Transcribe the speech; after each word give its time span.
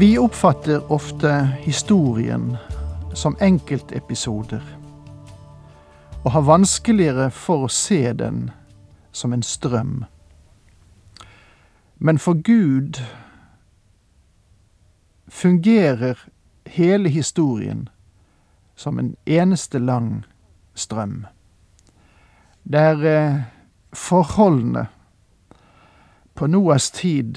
Vi 0.00 0.18
oppfatter 0.18 0.92
ofte 0.92 1.48
historien 1.60 2.56
som 3.14 3.36
enkeltepisoder, 3.40 4.62
og 6.24 6.30
har 6.32 6.40
vanskeligere 6.40 7.26
for 7.30 7.66
å 7.66 7.68
se 7.68 8.12
den 8.16 8.46
som 9.12 9.34
en 9.36 9.44
strøm. 9.44 10.06
Men 11.98 12.18
for 12.18 12.40
Gud 12.40 13.02
fungerer 15.28 16.24
hele 16.64 17.12
historien 17.12 17.88
som 18.76 18.98
en 18.98 19.12
eneste 19.26 19.78
lang 19.78 20.24
strøm, 20.74 21.26
der 22.64 23.04
eh, 23.04 23.40
forholdene 23.92 24.88
på 26.34 26.46
Noas 26.46 26.90
tid 26.90 27.36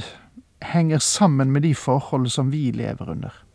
henger 0.63 0.97
sammen 0.97 1.51
med 1.51 1.61
de 1.61 1.75
forhold 1.75 2.29
som 2.29 2.51
vi 2.51 2.71
lever 2.71 3.09
under. 3.09 3.45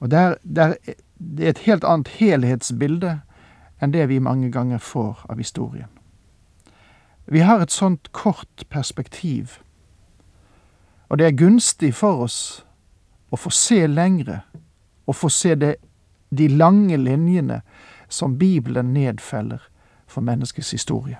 Og 0.00 0.10
der, 0.10 0.34
der, 0.42 0.74
Det 1.18 1.44
er 1.44 1.50
et 1.50 1.58
helt 1.58 1.84
annet 1.84 2.08
helhetsbilde 2.08 3.20
enn 3.82 3.92
det 3.92 4.08
vi 4.08 4.18
mange 4.18 4.50
ganger 4.52 4.78
får 4.78 5.24
av 5.28 5.38
historien. 5.38 5.88
Vi 7.26 7.40
har 7.40 7.60
et 7.60 7.72
sånt 7.72 8.12
kort 8.12 8.64
perspektiv, 8.70 9.58
og 11.08 11.18
det 11.18 11.26
er 11.26 11.38
gunstig 11.38 11.94
for 11.94 12.22
oss 12.22 12.64
å 13.30 13.36
få 13.36 13.50
se 13.50 13.86
lengre, 13.86 14.40
og 15.06 15.16
få 15.16 15.28
se 15.28 15.54
det, 15.54 15.76
de 16.30 16.48
lange 16.48 16.96
linjene 16.96 17.62
som 18.08 18.38
Bibelen 18.38 18.92
nedfeller 18.92 19.62
for 20.06 20.20
menneskets 20.20 20.70
historie. 20.70 21.18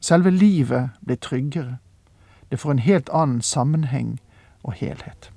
Selve 0.00 0.30
livet 0.30 0.90
blir 1.04 1.16
tryggere. 1.16 1.78
Det 2.50 2.56
får 2.56 2.70
en 2.70 2.78
helt 2.78 3.08
annen 3.12 3.42
sammenheng 3.42 4.20
og 4.62 4.72
helhet. 4.72 5.30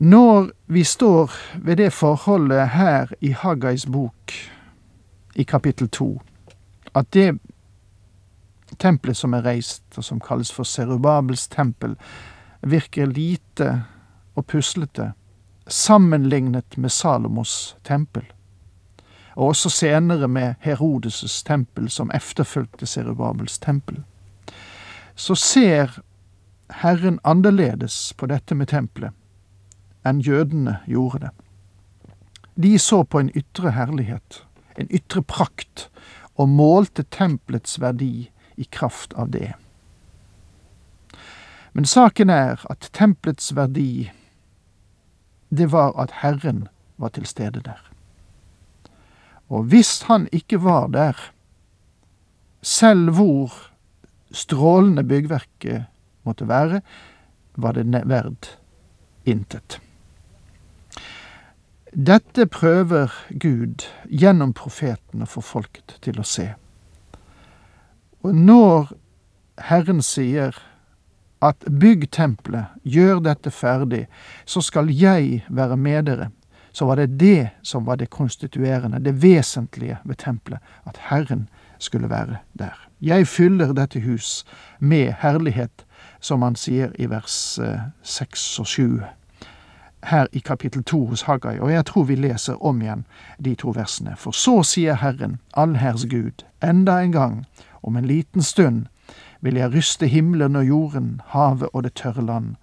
Når 0.00 0.50
vi 0.66 0.84
står 0.84 1.30
ved 1.54 1.76
det 1.76 1.92
forholdet 1.92 2.68
her 2.68 3.12
i 3.20 3.30
Haggais 3.30 3.86
bok, 3.86 4.32
i 5.34 5.42
kapittel 5.42 5.88
to, 5.88 6.22
at 6.94 7.12
det 7.14 7.38
tempelet 8.78 9.16
som 9.16 9.34
er 9.34 9.44
reist, 9.44 9.84
og 9.96 10.04
som 10.04 10.20
kalles 10.20 10.52
for 10.52 10.64
Serubabels 10.64 11.48
tempel, 11.48 11.96
virker 12.62 13.06
lite 13.06 13.82
og 14.34 14.46
puslete 14.46 15.12
sammenlignet 15.66 16.78
med 16.78 16.88
Salomos 16.88 17.76
tempel, 17.84 18.24
og 19.36 19.46
også 19.46 19.70
senere 19.70 20.28
med 20.28 20.54
Herodes' 20.64 21.44
tempel, 21.46 21.90
som 21.90 22.10
efterfulgte 22.14 22.86
Serubabels 22.86 23.58
tempel, 23.58 24.02
så 25.20 25.34
ser 25.36 25.98
Herren 26.72 27.20
annerledes 27.24 28.12
på 28.16 28.26
dette 28.30 28.56
med 28.56 28.70
tempelet 28.72 29.12
enn 30.08 30.22
jødene 30.24 30.78
gjorde 30.88 31.26
det. 31.26 31.30
De 32.56 32.78
så 32.80 33.02
på 33.04 33.20
en 33.20 33.28
ytre 33.36 33.74
herlighet, 33.76 34.38
en 34.80 34.88
ytre 34.88 35.20
prakt, 35.22 35.88
og 36.40 36.48
målte 36.48 37.04
tempelets 37.12 37.76
verdi 37.82 38.30
i 38.56 38.64
kraft 38.72 39.12
av 39.12 39.28
det. 39.34 39.52
Men 41.76 41.84
saken 41.84 42.32
er 42.32 42.64
at 42.72 42.88
tempelets 42.96 43.52
verdi, 43.56 44.08
det 45.52 45.68
var 45.72 45.92
at 46.00 46.22
Herren 46.22 46.66
var 46.96 47.12
til 47.12 47.28
stede 47.28 47.60
der. 47.60 47.82
Og 49.52 49.68
hvis 49.68 50.06
han 50.08 50.28
ikke 50.32 50.62
var 50.64 50.88
der, 50.88 51.16
selv 52.62 53.20
hvor 53.20 53.69
strålende 54.30 55.04
byggverket 55.04 55.86
måtte 56.26 56.48
være, 56.48 56.80
var 57.54 57.76
det 57.76 58.02
verd 58.08 58.50
intet. 59.24 59.80
Dette 61.90 62.46
prøver 62.46 63.10
Gud 63.30 63.82
gjennom 64.06 64.52
profeten 64.54 65.24
å 65.24 65.30
få 65.30 65.42
folket 65.42 65.96
til 66.04 66.20
å 66.22 66.26
se. 66.26 66.52
Og 68.22 68.36
når 68.36 68.92
Herren 69.70 70.02
sier 70.04 70.54
at 71.42 71.64
bygg 71.66 72.10
tempelet, 72.12 72.68
gjør 72.84 73.22
dette 73.24 73.50
ferdig, 73.50 74.04
så 74.44 74.62
skal 74.62 74.92
jeg 74.92 75.40
være 75.48 75.78
med 75.80 76.06
dere, 76.06 76.28
så 76.72 76.86
var 76.86 77.00
det 77.00 77.16
det 77.18 77.50
som 77.66 77.86
var 77.88 77.98
det 77.98 78.10
konstituerende, 78.12 79.00
det 79.00 79.16
vesentlige 79.22 79.98
ved 80.04 80.20
tempelet, 80.20 80.60
at 80.86 81.00
Herren 81.10 81.48
skulle 81.78 82.10
være 82.12 82.44
der. 82.52 82.89
Jeg 83.00 83.26
fyller 83.26 83.72
dette 83.72 84.00
hus 84.00 84.44
med 84.78 85.14
herlighet, 85.18 85.86
som 86.20 86.42
han 86.42 86.56
sier 86.56 86.92
i 86.98 87.06
vers 87.08 87.58
eh, 87.58 87.88
seks 88.02 88.58
og 88.60 88.66
sju 88.66 89.00
her 90.04 90.26
i 90.32 90.38
kapittel 90.38 90.84
to 90.84 91.06
hos 91.06 91.22
Haggai, 91.22 91.58
og 91.58 91.72
jeg 91.72 91.86
tror 91.86 92.04
vi 92.04 92.14
leser 92.14 92.62
om 92.64 92.82
igjen 92.82 93.04
de 93.44 93.54
to 93.54 93.72
versene. 93.76 94.16
For 94.16 94.32
så 94.32 94.62
sier 94.62 94.96
Herren, 95.00 95.38
allherrs 95.56 96.06
Gud, 96.10 96.44
enda 96.64 97.00
en 97.00 97.12
gang, 97.12 97.46
om 97.82 97.96
en 97.96 98.04
liten 98.04 98.42
stund, 98.42 98.86
vil 99.40 99.54
jeg 99.54 99.74
ryste 99.74 100.06
himmelen 100.06 100.56
og 100.56 100.66
jorden, 100.66 101.20
havet 101.26 101.68
og 101.72 101.84
det 101.84 101.94
tørre 101.94 102.24
land. 102.26 102.56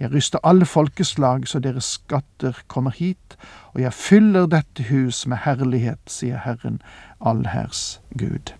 Jeg 0.00 0.12
ryster 0.12 0.38
alle 0.42 0.66
folkeslag 0.66 1.48
så 1.48 1.58
deres 1.58 1.84
skatter 1.84 2.62
kommer 2.66 2.90
hit, 2.90 3.36
og 3.74 3.80
jeg 3.80 3.92
fyller 3.92 4.46
dette 4.46 4.86
hus 4.90 5.26
med 5.26 5.42
herlighet, 5.44 6.00
sier 6.06 6.38
Herren, 6.44 6.80
allherrs 7.20 8.00
Gud. 8.18 8.59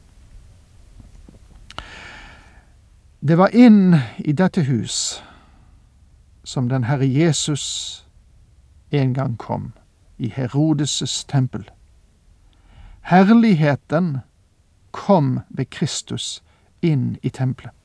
Det 3.23 3.37
var 3.37 3.55
inn 3.55 3.99
i 4.19 4.33
dette 4.33 4.63
hus 4.65 5.23
som 6.45 6.69
den 6.69 6.87
Herre 6.89 7.05
Jesus 7.05 7.65
en 8.91 9.13
gang 9.15 9.37
kom, 9.37 9.73
i 10.17 10.31
Herodes' 10.33 11.27
tempel. 11.29 11.71
Herligheten 13.01 14.19
kom 14.91 15.41
ved 15.49 15.69
Kristus 15.71 16.43
inn 16.81 17.19
i 17.23 17.29
tempelet. 17.31 17.77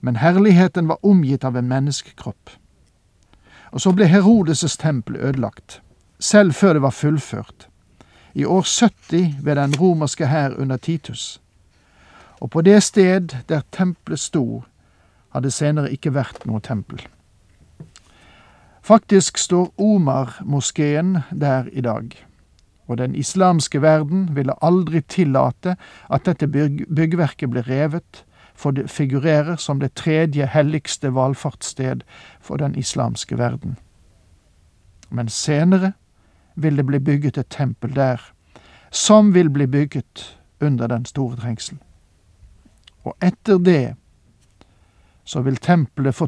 Men 0.00 0.16
herligheten 0.16 0.88
var 0.88 1.02
omgitt 1.02 1.44
av 1.44 1.56
en 1.56 1.68
menneskekropp. 1.68 2.50
Og 3.74 3.80
så 3.80 3.90
ble 3.92 4.06
Herodes' 4.06 4.78
tempel 4.78 5.16
ødelagt, 5.16 5.82
selv 6.20 6.54
før 6.54 6.72
det 6.72 6.82
var 6.82 6.90
fullført, 6.94 7.68
i 8.34 8.44
år 8.44 8.62
70 8.62 9.34
ved 9.42 9.56
den 9.56 9.74
romerske 9.74 10.26
hær 10.26 10.54
under 10.54 10.76
Titus. 10.76 11.40
Og 12.44 12.50
på 12.50 12.60
det 12.60 12.82
sted 12.82 13.32
der 13.48 13.62
tempelet 13.72 14.20
sto, 14.20 14.64
hadde 15.32 15.50
senere 15.50 15.92
ikke 15.94 16.12
vært 16.12 16.42
noe 16.44 16.60
tempel. 16.60 17.00
Faktisk 18.84 19.38
står 19.40 19.70
Omar-moskeen 19.80 21.22
der 21.32 21.70
i 21.72 21.80
dag, 21.80 22.12
og 22.86 22.98
den 23.00 23.14
islamske 23.16 23.80
verden 23.80 24.28
ville 24.36 24.52
aldri 24.60 25.00
tillate 25.00 25.78
at 26.12 26.26
dette 26.28 26.50
byggverket 26.52 27.48
ble 27.48 27.62
revet, 27.64 28.24
for 28.54 28.76
det 28.76 28.90
figurerer 28.92 29.56
som 29.56 29.80
det 29.80 29.94
tredje 29.96 30.44
helligste 30.46 31.14
valfartssted 31.14 32.04
for 32.40 32.60
den 32.60 32.76
islamske 32.76 33.38
verden. 33.40 33.78
Men 35.10 35.32
senere 35.32 35.94
vil 36.54 36.76
det 36.76 36.86
bli 36.86 37.00
bygget 37.00 37.38
et 37.40 37.50
tempel 37.50 37.96
der, 37.96 38.20
som 38.90 39.32
vil 39.34 39.50
bli 39.50 39.66
bygget 39.66 40.28
under 40.60 40.86
den 40.86 41.04
store 41.04 41.36
trengsel. 41.40 41.80
Og 43.04 43.16
etter 43.22 43.58
det 43.58 43.94
så 45.24 45.40
vil 45.40 45.56
tempelet 45.56 46.14
for 46.14 46.26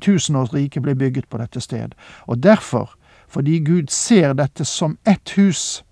tusenårsriket 0.00 0.82
bli 0.82 0.94
bygget 0.94 1.28
på 1.28 1.38
dette 1.38 1.60
sted. 1.60 1.88
Og 2.26 2.42
derfor, 2.42 2.94
fordi 3.28 3.58
Gud 3.64 3.86
ser 3.92 4.32
dette 4.32 4.64
som 4.64 4.98
ett 5.06 5.30
hus, 5.36 5.84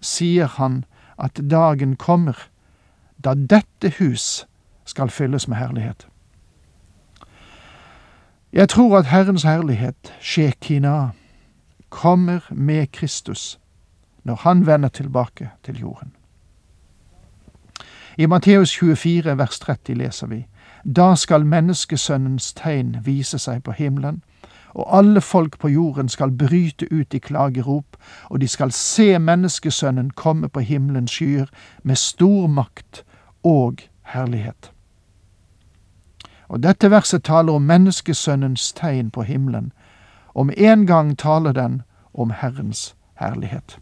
sier 0.00 0.46
han 0.46 0.84
at 1.20 1.40
dagen 1.50 1.96
kommer 1.96 2.48
da 3.24 3.34
dette 3.34 3.92
hus 3.98 4.46
skal 4.84 5.10
fylles 5.10 5.48
med 5.48 5.56
herlighet. 5.56 6.06
Jeg 8.52 8.68
tror 8.68 8.98
at 8.98 9.06
Herrens 9.06 9.42
herlighet, 9.42 10.14
Shekina, 10.20 11.08
kommer 11.88 12.40
med 12.50 12.86
Kristus 12.92 13.60
når 14.24 14.34
han 14.34 14.66
vender 14.66 14.88
tilbake 14.88 15.50
til 15.64 15.80
jorden. 15.80 16.12
I 18.20 18.26
Matteus 18.26 18.70
24 18.70 19.38
vers 19.38 19.58
30 19.58 19.94
leser 19.94 20.26
vi 20.26 20.46
Da 20.84 21.14
skal 21.16 21.46
menneskesønnens 21.48 22.52
tegn 22.52 22.98
vise 23.06 23.38
seg 23.40 23.62
på 23.64 23.72
himmelen, 23.72 24.18
og 24.76 24.98
alle 24.98 25.22
folk 25.24 25.56
på 25.58 25.70
jorden 25.72 26.08
skal 26.08 26.30
bryte 26.30 26.84
ut 26.92 27.14
i 27.16 27.18
klagerop, 27.18 27.96
og 28.28 28.40
de 28.40 28.48
skal 28.48 28.72
se 28.76 29.18
menneskesønnen 29.18 30.10
komme 30.10 30.48
på 30.48 30.60
himmelens 30.60 31.16
skyer 31.16 31.48
med 31.82 31.96
stor 31.96 32.46
makt 32.46 33.04
og 33.42 33.80
herlighet. 34.12 34.72
Og 36.48 36.62
dette 36.62 36.90
verset 36.90 37.24
taler 37.24 37.56
om 37.56 37.62
menneskesønnens 37.62 38.72
tegn 38.72 39.10
på 39.10 39.22
himmelen, 39.22 39.72
med 40.36 40.54
en 40.58 40.86
gang 40.86 41.16
taler 41.18 41.52
den 41.52 41.82
om 42.14 42.30
Herrens 42.30 42.94
herlighet. 43.14 43.80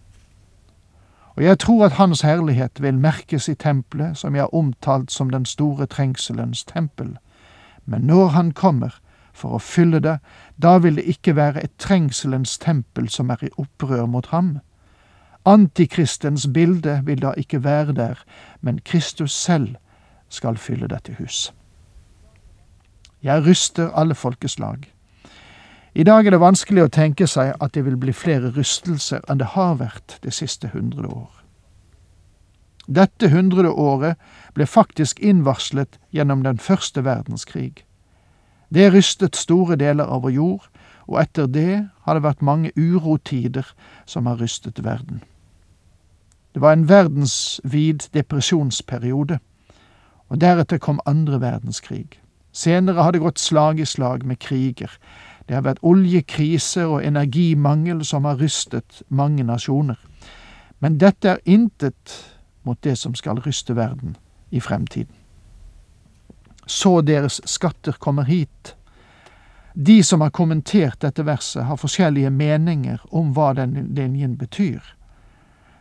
Og 1.39 1.45
jeg 1.45 1.59
tror 1.59 1.85
at 1.87 1.93
Hans 1.93 2.21
herlighet 2.21 2.83
vil 2.83 2.99
merkes 2.99 3.49
i 3.49 3.55
tempelet, 3.55 4.17
som 4.19 4.35
jeg 4.35 4.43
har 4.43 4.55
omtalt 4.55 5.13
som 5.13 5.31
den 5.31 5.45
store 5.45 5.87
trengselens 5.87 6.65
tempel. 6.65 7.19
Men 7.87 8.01
når 8.01 8.27
Han 8.27 8.51
kommer 8.51 8.99
for 9.33 9.55
å 9.55 9.61
fylle 9.63 10.01
det, 10.03 10.17
da 10.63 10.73
vil 10.83 10.99
det 10.99 11.05
ikke 11.07 11.37
være 11.37 11.63
et 11.63 11.77
trengselens 11.79 12.57
tempel 12.59 13.07
som 13.09 13.31
er 13.31 13.45
i 13.47 13.53
opprør 13.55 14.07
mot 14.07 14.27
ham. 14.27 14.59
Antikristens 15.47 16.49
bilde 16.55 17.03
vil 17.07 17.23
da 17.23 17.31
ikke 17.37 17.63
være 17.65 17.95
der, 17.95 18.19
men 18.61 18.83
Kristus 18.85 19.33
selv 19.33 19.77
skal 20.29 20.59
fylle 20.59 20.91
dette 20.91 21.15
hus. 21.21 21.53
Jeg 23.23 23.47
ryster 23.47 23.95
alle 23.95 24.15
folkeslag. 24.15 24.91
I 25.99 26.05
dag 26.05 26.27
er 26.27 26.31
det 26.31 26.39
vanskelig 26.39 26.85
å 26.85 26.91
tenke 26.95 27.27
seg 27.27 27.57
at 27.59 27.73
det 27.75 27.83
vil 27.83 27.97
bli 27.99 28.13
flere 28.15 28.53
rystelser 28.55 29.25
enn 29.27 29.41
det 29.41 29.49
har 29.57 29.81
vært 29.81 30.21
det 30.23 30.31
siste 30.37 30.69
hundre 30.71 31.09
år. 31.11 31.33
Dette 32.87 33.33
hundrede 33.33 33.73
året 33.75 34.15
ble 34.55 34.69
faktisk 34.71 35.19
innvarslet 35.19 35.99
gjennom 36.15 36.45
den 36.47 36.61
første 36.63 37.03
verdenskrig. 37.03 37.83
Det 38.71 38.87
rystet 38.95 39.35
store 39.35 39.75
deler 39.81 40.07
av 40.07 40.23
vår 40.23 40.37
jord, 40.37 40.69
og 41.11 41.19
etter 41.19 41.51
det 41.51 41.89
har 42.07 42.15
det 42.15 42.23
vært 42.29 42.47
mange 42.47 42.71
urotider 42.79 43.67
som 44.07 44.31
har 44.31 44.39
rystet 44.39 44.79
verden. 44.85 45.25
Det 46.55 46.63
var 46.63 46.79
en 46.79 46.87
verdensvid 46.89 48.07
depresjonsperiode, 48.15 49.41
og 50.31 50.39
deretter 50.39 50.79
kom 50.79 51.03
andre 51.11 51.43
verdenskrig. 51.43 52.21
Senere 52.53 53.03
har 53.03 53.13
det 53.13 53.25
gått 53.27 53.43
slag 53.43 53.81
i 53.81 53.87
slag 53.87 54.23
med 54.23 54.39
kriger. 54.39 54.95
Det 55.49 55.57
har 55.57 55.65
vært 55.65 55.81
oljekrise 55.83 56.85
og 56.87 57.05
energimangel 57.05 58.05
som 58.05 58.27
har 58.29 58.37
rystet 58.37 59.03
mange 59.09 59.43
nasjoner. 59.49 59.97
Men 60.81 60.99
dette 61.01 61.29
er 61.29 61.45
intet 61.49 62.17
mot 62.69 62.79
det 62.85 62.99
som 62.99 63.15
skal 63.17 63.41
ryste 63.41 63.77
verden 63.77 64.17
i 64.51 64.61
fremtiden. 64.61 65.15
Så 66.67 67.01
deres 67.01 67.41
skatter 67.49 67.97
kommer 67.99 68.29
hit. 68.29 68.75
De 69.73 70.03
som 70.03 70.21
har 70.21 70.31
kommentert 70.31 71.01
dette 71.01 71.25
verset, 71.25 71.65
har 71.65 71.81
forskjellige 71.81 72.31
meninger 72.31 73.01
om 73.11 73.33
hva 73.33 73.55
den 73.57 73.95
linjen 73.97 74.37
betyr. 74.37 74.83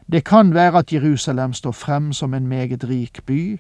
Det 0.08 0.24
kan 0.24 0.54
være 0.54 0.80
at 0.80 0.94
Jerusalem 0.94 1.54
står 1.54 1.72
frem 1.72 2.14
som 2.14 2.34
en 2.34 2.48
meget 2.48 2.88
rik 2.88 3.20
by, 3.26 3.60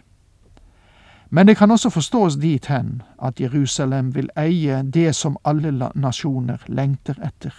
men 1.29 1.47
det 1.47 1.57
kan 1.57 1.71
også 1.71 1.89
forstås 1.89 2.35
dit 2.35 2.65
hen 2.65 3.01
at 3.23 3.39
Jerusalem 3.41 4.15
vil 4.15 4.29
eie 4.37 4.83
det 4.83 5.15
som 5.15 5.37
alle 5.45 5.91
nasjoner 5.95 6.57
lengter 6.67 7.15
etter. 7.23 7.53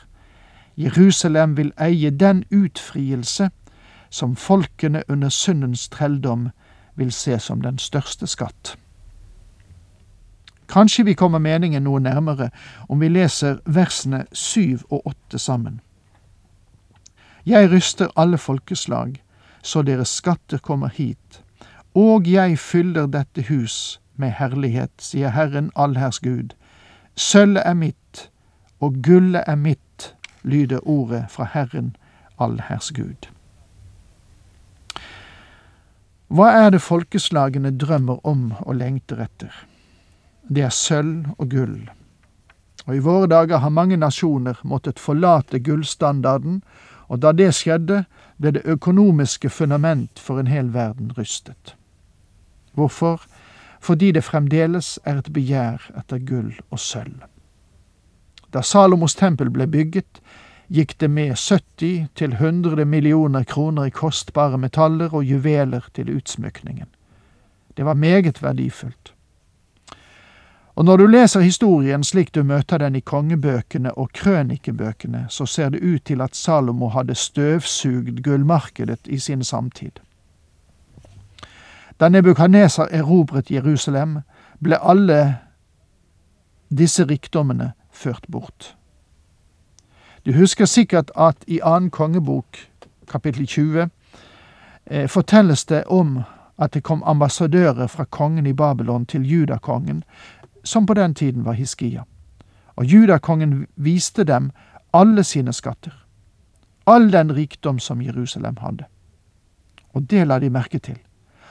Jerusalem 0.76 1.56
vil 1.56 1.72
eie 1.80 2.10
den 2.10 2.44
utfrielse 2.50 3.50
som 4.10 4.36
folkene 4.36 5.02
under 5.08 5.28
syndens 5.28 5.88
trelldom 5.88 6.48
vil 6.96 7.12
se 7.12 7.38
som 7.38 7.60
den 7.60 7.78
største 7.78 8.26
skatt. 8.26 8.76
Kanskje 10.68 11.04
vi 11.04 11.12
kommer 11.12 11.38
meningen 11.38 11.82
noe 11.82 12.00
nærmere 12.00 12.50
om 12.88 13.00
vi 13.00 13.08
leser 13.08 13.60
versene 13.66 14.24
syv 14.32 14.80
og 14.90 15.06
åtte 15.06 15.38
sammen. 15.38 15.80
Jeg 17.46 17.70
ryster 17.70 18.08
alle 18.16 18.38
folkeslag, 18.38 19.22
så 19.62 19.82
deres 19.82 20.08
skatter 20.08 20.58
kommer 20.58 20.88
hit 20.88 21.42
og 21.94 22.29
jeg 22.29 22.58
fyller 22.58 23.06
dette 23.06 23.44
hus 23.49 24.00
med 24.17 24.35
herlighet, 24.38 24.93
sier 24.99 25.31
Herren 25.31 25.70
allherrs 25.76 26.20
Gud. 26.20 26.55
Sølvet 27.17 27.62
er 27.67 27.75
mitt, 27.75 28.29
og 28.81 29.00
gullet 29.02 29.43
er 29.46 29.56
mitt, 29.56 30.14
lyder 30.43 30.82
ordet 30.82 31.25
fra 31.31 31.49
Herren 31.52 31.96
allherrs 32.38 32.93
Gud. 32.94 33.31
Hva 36.29 36.50
er 36.52 36.70
det 36.75 36.82
folkeslagene 36.85 37.73
drømmer 37.79 38.20
om 38.26 38.52
og 38.61 38.75
lengter 38.76 39.23
etter? 39.25 39.55
Det 40.49 40.67
er 40.67 40.75
sølv 40.75 41.25
og 41.38 41.49
gull. 41.49 41.88
Og 42.87 42.96
i 42.96 43.02
våre 43.05 43.26
dager 43.32 43.64
har 43.64 43.73
mange 43.73 43.96
nasjoner 43.96 44.61
måttet 44.64 45.00
forlate 45.00 45.61
gullstandarden, 45.64 46.62
og 47.08 47.23
da 47.25 47.32
det 47.32 47.55
skjedde, 47.56 48.05
ble 48.37 48.52
det 48.55 48.67
økonomiske 48.69 49.49
fundament 49.50 50.20
for 50.20 50.40
en 50.40 50.52
hel 50.52 50.69
verden 50.75 51.12
rystet. 51.17 51.77
Hvorfor? 52.78 53.25
Fordi 53.80 54.12
det 54.12 54.25
fremdeles 54.26 54.98
er 55.04 55.19
et 55.19 55.32
begjær 55.34 55.90
etter 55.98 56.22
gull 56.22 56.54
og 56.70 56.78
sølv. 56.82 57.26
Da 58.54 58.62
Salomos 58.62 59.14
tempel 59.19 59.50
ble 59.52 59.66
bygget, 59.70 60.22
gikk 60.72 60.94
det 61.00 61.10
med 61.10 61.34
70 61.36 62.08
til 62.16 62.32
100 62.38 62.84
millioner 62.84 63.44
kroner 63.44 63.88
i 63.88 63.94
kostbare 63.94 64.58
metaller 64.58 65.14
og 65.14 65.25
juveler 65.25 65.86
til 65.94 66.14
utsmykningen. 66.16 66.88
Det 67.76 67.84
var 67.84 67.94
meget 67.94 68.42
verdifullt. 68.42 69.14
Og 70.78 70.84
når 70.84 70.96
du 70.96 71.06
leser 71.06 71.40
historien 71.40 72.04
slik 72.04 72.34
du 72.34 72.44
møter 72.46 72.78
den 72.78 72.96
i 72.96 73.00
kongebøkene 73.00 73.94
og 73.99 74.12
krønikebøkene, 74.14 75.25
så 75.28 75.47
ser 75.47 75.73
det 75.75 75.82
ut 75.82 76.04
til 76.04 76.20
at 76.20 76.37
Salomo 76.37 76.88
hadde 76.94 77.14
støvsugd 77.14 78.23
gullmarkedet 78.23 79.00
i 79.06 79.18
sin 79.18 79.44
samtid. 79.44 79.99
Da 82.00 82.09
Nebukadneser 82.09 82.87
erobret 82.90 83.50
Jerusalem, 83.50 84.19
ble 84.62 84.78
alle 84.78 85.38
disse 86.71 87.05
rikdommene 87.05 87.73
ført 87.90 88.26
bort. 88.31 88.76
Du 90.26 90.33
husker 90.33 90.67
sikkert 90.67 91.11
at 91.17 91.37
i 91.47 91.61
annen 91.64 91.90
kongebok, 91.90 92.59
kapittel 93.09 93.47
20, 93.47 93.88
eh, 94.87 95.09
fortelles 95.09 95.64
det 95.64 95.85
om 95.87 96.23
at 96.59 96.75
det 96.75 96.83
kom 96.83 97.02
ambassadører 97.02 97.87
fra 97.87 98.05
kongen 98.05 98.47
i 98.47 98.52
Babylon 98.52 99.07
til 99.07 99.26
judakongen, 99.26 100.05
som 100.64 100.87
på 100.87 100.95
den 100.95 101.14
tiden 101.14 101.45
var 101.45 101.52
Hiskia. 101.52 102.02
Og 102.76 102.85
judakongen 102.85 103.67
viste 103.76 104.25
dem 104.25 104.50
alle 104.93 105.25
sine 105.25 105.52
skatter, 105.52 106.07
all 106.87 107.12
den 107.12 107.37
rikdom 107.37 107.78
som 107.78 108.02
Jerusalem 108.02 108.57
hadde. 108.61 108.85
Og 109.95 110.11
det 110.11 110.26
la 110.26 110.38
de 110.38 110.50
merke 110.50 110.78
til 110.78 110.99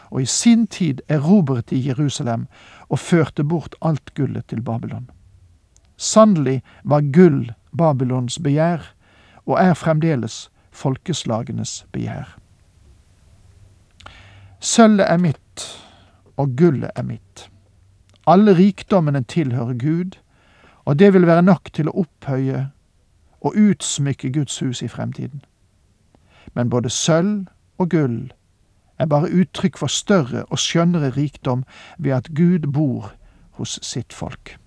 og 0.09 0.21
i 0.21 0.25
sin 0.25 0.67
tid 0.67 1.01
erobret 1.07 1.69
de 1.69 1.87
Jerusalem 1.87 2.47
og 2.89 2.99
førte 2.99 3.43
bort 3.43 3.75
alt 3.81 4.13
gullet 4.15 4.47
til 4.47 4.61
Babylon. 4.61 5.09
Sannelig 5.97 6.61
var 6.83 7.01
gull 7.13 7.53
Babylons 7.77 8.39
begjær, 8.39 8.93
og 9.45 9.59
er 9.59 9.73
fremdeles 9.73 10.51
folkeslagenes 10.71 11.85
begjær. 11.91 12.37
Sølvet 14.59 15.05
er 15.11 15.17
mitt, 15.17 15.65
og 16.37 16.55
gullet 16.57 16.91
er 16.95 17.03
mitt. 17.03 17.49
Alle 18.27 18.57
rikdommene 18.57 19.23
tilhører 19.23 19.73
Gud, 19.73 20.17
og 20.85 20.99
det 20.99 21.13
vil 21.13 21.27
være 21.27 21.41
nok 21.41 21.69
til 21.73 21.89
å 21.89 21.95
opphøye 22.03 22.67
og 23.41 23.55
utsmykke 23.55 24.31
Guds 24.33 24.59
hus 24.59 24.81
i 24.81 24.87
fremtiden. 24.87 25.41
Men 26.53 26.69
både 26.69 26.89
sølv 26.89 27.47
og 27.77 27.89
gull 27.89 28.33
er 28.99 29.05
bare 29.05 29.31
uttrykk 29.31 29.77
for 29.77 29.87
større 29.87 30.45
og 30.45 30.59
skjønnere 30.59 31.09
rikdom 31.09 31.63
ved 31.97 32.11
at 32.11 32.29
Gud 32.35 32.71
bor 32.73 33.11
hos 33.51 33.79
sitt 33.81 34.13
folk. 34.13 34.57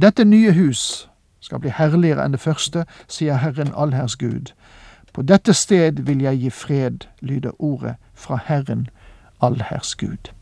Dette 0.00 0.24
nye 0.24 0.52
hus 0.52 1.08
skal 1.40 1.60
bli 1.62 1.70
herligere 1.70 2.24
enn 2.24 2.34
det 2.34 2.42
første, 2.42 2.84
sier 3.08 3.38
Herren 3.40 3.72
allherrs 3.74 4.16
Gud. 4.16 4.52
På 5.12 5.22
dette 5.22 5.54
sted 5.54 6.02
vil 6.04 6.20
jeg 6.20 6.40
gi 6.42 6.50
fred, 6.50 7.06
lyder 7.20 7.54
ordet 7.58 7.94
fra 8.14 8.38
Herren 8.44 8.88
allherrs 9.40 9.94
Gud. 9.96 10.32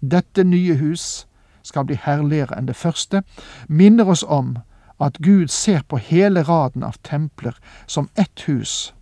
Dette 0.00 0.44
nye 0.44 0.76
hus 0.80 1.26
skal 1.62 1.84
bli 1.84 1.98
herligere 2.00 2.56
enn 2.56 2.70
det 2.70 2.76
første, 2.76 3.22
minner 3.68 4.08
oss 4.08 4.22
om 4.22 4.56
at 5.00 5.18
Gud 5.20 5.48
ser 5.48 5.82
på 5.88 5.96
hele 5.96 6.42
raden 6.42 6.82
av 6.82 6.96
templer 7.04 7.58
som 7.86 8.08
ett 8.16 8.46
hus 8.48 8.94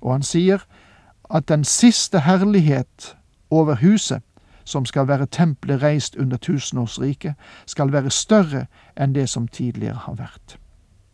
og 0.00 0.12
han 0.12 0.22
sier 0.22 0.64
at 1.30 1.48
den 1.48 1.64
siste 1.64 2.20
herlighet 2.20 3.16
over 3.50 3.74
huset, 3.74 4.22
som 4.64 4.84
skal 4.84 5.08
være 5.08 5.26
tempelet 5.26 5.82
reist 5.82 6.16
under 6.16 6.36
tusenårsriket, 6.36 7.34
skal 7.66 7.92
være 7.92 8.10
større 8.10 8.66
enn 8.96 9.14
det 9.14 9.28
som 9.28 9.48
tidligere 9.48 10.04
har 10.04 10.14
vært. 10.14 10.58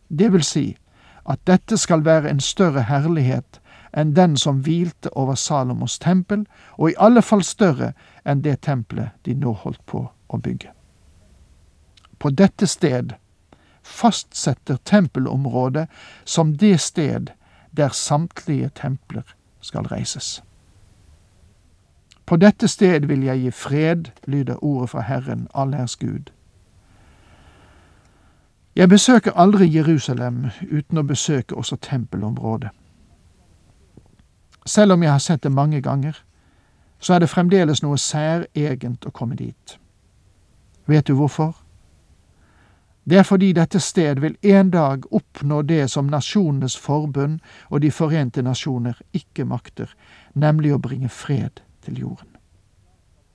Det 0.09 0.31
vil 0.33 0.43
si 0.43 0.77
at 1.25 1.39
dette 1.47 1.77
skal 1.77 2.05
være 2.05 2.29
en 2.29 2.39
større 2.39 2.83
herlighet 2.83 3.61
enn 3.95 4.11
den 4.15 4.35
som 4.37 4.59
hvilte 4.63 5.09
over 5.17 5.35
Salomos 5.35 5.99
tempel, 5.99 6.45
og 6.77 6.91
i 6.91 6.97
alle 6.99 7.21
fall 7.21 7.43
større 7.43 7.93
enn 8.25 8.43
det 8.43 8.59
tempelet 8.61 9.15
de 9.25 9.33
nå 9.39 9.53
holdt 9.63 9.85
på 9.85 10.03
å 10.27 10.37
bygge. 10.37 10.71
På 12.19 12.29
dette 12.29 12.67
sted 12.67 13.15
fastsetter 13.85 14.77
tempelområdet 14.83 15.87
som 16.25 16.55
det 16.57 16.79
sted 16.81 17.31
der 17.77 17.89
samtlige 17.89 18.71
templer 18.75 19.21
skal 19.61 19.81
reises. 19.81 20.43
På 22.25 22.35
dette 22.35 22.67
sted 22.67 23.05
vil 23.05 23.23
jeg 23.23 23.39
gi 23.39 23.51
fred, 23.51 24.05
lyder 24.27 24.63
ordet 24.63 24.89
fra 24.89 25.01
Herren, 25.01 25.47
allherrs 25.55 25.95
Gud. 25.95 26.31
Jeg 28.75 28.89
besøker 28.89 29.31
aldri 29.31 29.75
Jerusalem 29.75 30.45
uten 30.71 30.97
å 30.97 31.03
besøke 31.03 31.55
også 31.55 31.75
tempelområdet. 31.75 32.69
Selv 34.65 34.93
om 34.93 35.03
jeg 35.03 35.11
har 35.11 35.19
sett 35.19 35.43
det 35.43 35.51
mange 35.51 35.81
ganger, 35.81 36.23
så 36.99 37.13
er 37.13 37.19
det 37.19 37.29
fremdeles 37.29 37.83
noe 37.83 37.97
særegent 37.97 39.05
å 39.05 39.13
komme 39.13 39.35
dit. 39.35 39.79
Vet 40.87 41.07
du 41.07 41.13
hvorfor? 41.13 41.64
Det 43.09 43.17
er 43.17 43.23
fordi 43.23 43.51
dette 43.53 43.79
sted 43.79 44.19
vil 44.19 44.37
en 44.41 44.71
dag 44.71 45.03
oppnå 45.13 45.61
det 45.61 45.89
som 45.89 46.05
Nasjonenes 46.05 46.77
forbund 46.77 47.39
og 47.69 47.81
De 47.81 47.91
forente 47.91 48.41
nasjoner 48.41 49.01
ikke 49.13 49.45
makter, 49.45 49.93
nemlig 50.33 50.73
å 50.73 50.81
bringe 50.81 51.09
fred 51.09 51.61
til 51.85 51.99
jorden. 51.99 52.35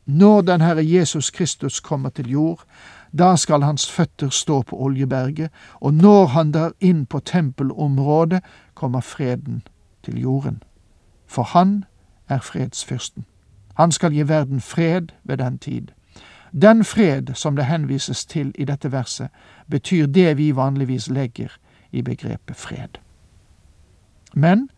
Når 0.06 0.40
den 0.40 0.60
Herre 0.60 0.82
Jesus 0.82 1.30
Kristus 1.30 1.80
kommer 1.80 2.10
til 2.10 2.30
jord, 2.30 2.64
da 3.18 3.36
skal 3.36 3.62
hans 3.62 3.90
føtter 3.90 4.28
stå 4.28 4.62
på 4.62 4.76
Oljeberget, 4.76 5.50
og 5.80 5.94
når 5.94 6.26
han 6.26 6.52
der 6.52 6.70
inn 6.80 7.06
på 7.06 7.20
tempelområdet, 7.20 8.42
kommer 8.74 9.00
freden 9.00 9.62
til 10.02 10.20
jorden. 10.20 10.62
For 11.26 11.42
han 11.42 11.84
er 12.28 12.38
fredsfyrsten. 12.38 13.24
Han 13.74 13.92
skal 13.92 14.12
gi 14.12 14.28
verden 14.28 14.60
fred 14.60 15.06
ved 15.24 15.36
den 15.36 15.58
tid. 15.58 15.88
Den 16.52 16.84
fred 16.84 17.34
som 17.34 17.56
det 17.56 17.64
henvises 17.64 18.26
til 18.26 18.54
i 18.58 18.64
dette 18.64 18.92
verset, 18.92 19.28
betyr 19.70 20.06
det 20.06 20.36
vi 20.36 20.56
vanligvis 20.56 21.10
legger 21.10 21.48
i 21.92 22.02
begrepet 22.02 22.56
fred. 22.56 22.98
Men 24.34 24.70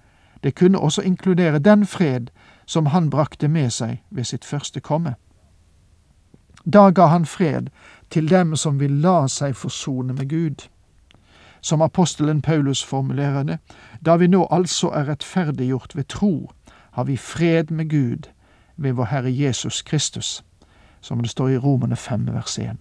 det 0.42 0.54
kunne 0.54 0.78
også 0.78 1.02
inkludere 1.02 1.58
den 1.58 1.86
fred 1.86 2.26
som 2.66 2.86
han 2.86 3.10
brakte 3.10 3.48
med 3.48 3.70
seg 3.70 4.02
ved 4.10 4.24
sitt 4.24 4.44
første 4.44 4.80
komme. 4.80 5.14
Da 6.72 6.90
ga 6.90 7.06
han 7.06 7.26
fred 7.26 7.66
til 8.10 8.30
dem 8.30 8.56
som 8.56 8.80
vil 8.80 8.90
la 8.90 9.26
seg 9.26 9.56
forsone 9.56 10.12
med 10.12 10.28
Gud. 10.28 10.68
Som 11.60 11.82
apostelen 11.82 12.42
Paulus 12.42 12.84
formulerer 12.84 13.42
det, 13.42 13.58
da 14.06 14.16
vi 14.16 14.26
nå 14.26 14.46
altså 14.50 14.88
er 14.88 15.08
rettferdiggjort 15.08 15.96
ved 15.96 16.04
tro, 16.04 16.50
har 16.90 17.04
vi 17.04 17.16
fred 17.16 17.70
med 17.70 17.90
Gud 17.90 18.30
ved 18.76 18.92
vår 18.92 19.04
Herre 19.04 19.38
Jesus 19.38 19.82
Kristus 19.82 20.44
som 21.02 21.20
det 21.20 21.30
står 21.30 21.48
i 21.48 21.58
Romene 21.58 21.96
5 21.96 22.26
vers 22.32 22.58
1. 22.58 22.78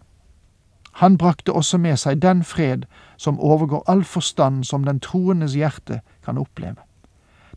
Han 0.92 1.18
brakte 1.18 1.54
også 1.54 1.78
med 1.78 1.98
seg 1.98 2.22
den 2.22 2.44
fred 2.44 2.86
som 3.18 3.40
overgår 3.40 3.84
all 3.88 4.04
forstand 4.04 4.64
som 4.64 4.84
den 4.84 5.00
troendes 5.00 5.56
hjerte 5.56 6.02
kan 6.26 6.38
oppleve. 6.38 6.84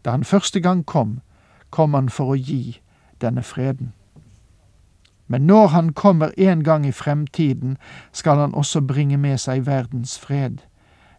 Da 0.05 0.11
han 0.11 0.25
første 0.25 0.61
gang 0.61 0.87
kom, 0.87 1.21
kom 1.71 1.95
han 1.95 2.09
for 2.09 2.35
å 2.35 2.39
gi 2.39 2.81
denne 3.21 3.43
freden. 3.43 3.93
Men 5.27 5.47
når 5.47 5.67
han 5.67 5.93
kommer 5.93 6.31
en 6.37 6.65
gang 6.65 6.87
i 6.87 6.93
fremtiden, 6.93 7.79
skal 8.13 8.37
han 8.39 8.55
også 8.55 8.81
bringe 8.81 9.17
med 9.17 9.39
seg 9.39 9.67
verdens 9.67 10.19
fred. 10.19 10.59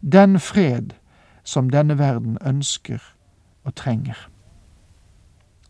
Den 0.01 0.39
fred 0.39 0.93
som 1.43 1.69
denne 1.69 1.97
verden 1.97 2.37
ønsker 2.45 3.01
og 3.63 3.75
trenger. 3.75 4.29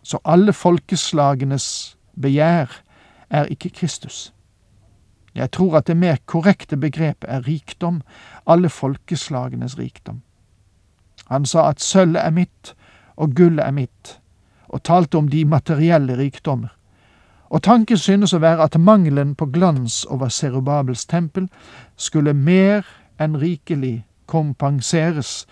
Så 0.03 0.19
alle 0.25 0.53
folkeslagenes 0.53 1.97
begjær 2.21 2.81
er 3.29 3.45
ikke 3.45 3.69
Kristus. 3.69 4.33
Jeg 5.35 5.51
tror 5.51 5.77
at 5.77 5.87
det 5.87 5.97
mer 5.97 6.15
korrekte 6.25 6.77
begrepet 6.77 7.29
er 7.29 7.47
rikdom, 7.47 8.01
alle 8.47 8.69
folkeslagenes 8.69 9.77
rikdom. 9.77 10.21
Han 11.27 11.45
sa 11.45 11.69
at 11.69 11.81
sølvet 11.81 12.25
er 12.25 12.31
mitt 12.31 12.75
og 13.15 13.35
gullet 13.35 13.65
er 13.65 13.71
mitt, 13.71 14.19
og 14.67 14.83
talte 14.83 15.17
om 15.17 15.27
de 15.27 15.45
materielle 15.45 16.17
rikdommer. 16.17 16.69
Og 17.49 17.63
tanken 17.63 17.97
synes 17.97 18.33
å 18.33 18.39
være 18.39 18.63
at 18.63 18.79
mangelen 18.79 19.35
på 19.35 19.45
glans 19.45 20.03
over 20.09 20.29
Serubabels 20.29 21.05
tempel 21.05 21.47
skulle 21.95 22.33
mer 22.33 22.87
enn 23.21 23.37
rikelig 23.39 24.05
kompenseres 24.25 25.45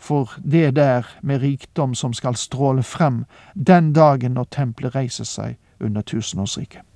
for 0.00 0.32
det 0.38 0.76
der 0.76 1.08
med 1.22 1.42
rikdom 1.42 1.94
som 1.94 2.14
skal 2.16 2.36
stråle 2.36 2.82
frem 2.82 3.24
den 3.54 3.92
dagen 3.92 4.38
når 4.38 4.48
tempelet 4.50 4.94
reiser 4.94 5.28
seg 5.28 5.58
under 5.80 6.02
tusenårsriket. 6.02 6.89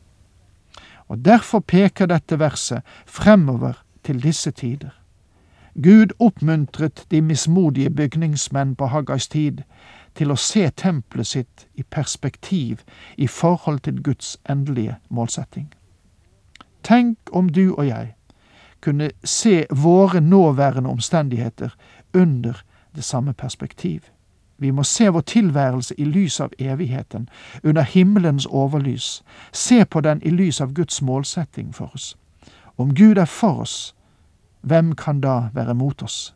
Og 1.08 1.24
derfor 1.24 1.60
peker 1.60 2.06
dette 2.06 2.38
verset 2.38 2.82
fremover 3.06 3.84
til 4.04 4.22
disse 4.22 4.50
tider. 4.50 4.90
Gud 5.82 6.14
oppmuntret 6.20 7.06
de 7.10 7.20
mismodige 7.22 7.90
bygningsmenn 7.90 8.76
på 8.76 8.86
Haggais 8.86 9.28
tid 9.28 9.62
til 10.14 10.30
å 10.30 10.38
se 10.38 10.68
tempelet 10.70 11.26
sitt 11.26 11.66
i 11.74 11.82
perspektiv 11.82 12.84
i 13.16 13.26
forhold 13.26 13.80
til 13.82 14.02
Guds 14.02 14.36
endelige 14.50 14.96
målsetting. 15.08 15.72
Tenk 16.84 17.18
om 17.32 17.48
du 17.48 17.74
og 17.74 17.86
jeg 17.86 18.14
kunne 18.84 19.10
se 19.24 19.64
våre 19.70 20.20
nåværende 20.20 20.90
omstendigheter 20.90 21.74
under 22.14 22.62
det 22.94 23.04
samme 23.04 23.32
perspektiv. 23.32 24.00
Vi 24.64 24.70
må 24.70 24.82
se 24.82 25.08
vår 25.08 25.20
tilværelse 25.20 25.94
i 26.00 26.04
lys 26.04 26.40
av 26.40 26.52
evigheten, 26.58 27.28
under 27.62 27.82
himmelens 27.82 28.46
overlys, 28.46 29.22
se 29.52 29.84
på 29.84 30.00
den 30.00 30.22
i 30.24 30.30
lys 30.30 30.60
av 30.60 30.72
Guds 30.72 31.02
målsetting 31.02 31.74
for 31.74 31.90
oss. 31.94 32.16
Om 32.78 32.94
Gud 32.94 33.18
er 33.18 33.28
for 33.28 33.60
oss, 33.60 33.94
hvem 34.60 34.94
kan 34.94 35.20
da 35.20 35.48
være 35.52 35.74
mot 35.74 36.02
oss? 36.02 36.34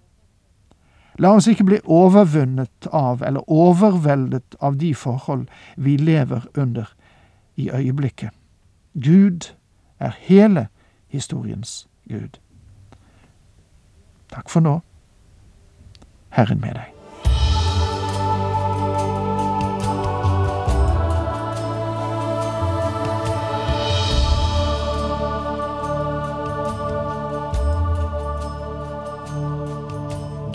La 1.19 1.31
oss 1.35 1.49
ikke 1.49 1.65
bli 1.65 1.79
overvunnet 1.85 2.91
av 2.93 3.25
eller 3.25 3.49
overveldet 3.49 4.59
av 4.61 4.77
de 4.77 4.93
forhold 4.95 5.49
vi 5.77 5.97
lever 5.97 6.45
under 6.55 6.93
i 7.57 7.71
øyeblikket. 7.71 8.31
Gud 8.93 9.55
er 9.99 10.13
hele 10.21 10.67
historiens 11.09 11.89
Gud. 12.09 12.37
Takk 14.29 14.53
for 14.53 14.61
nå. 14.61 14.79
Herren 16.29 16.61
med 16.61 16.77
deg. 16.77 16.98